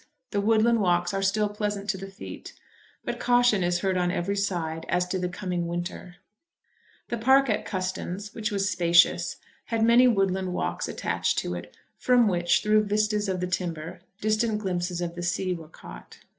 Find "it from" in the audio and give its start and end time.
11.53-12.27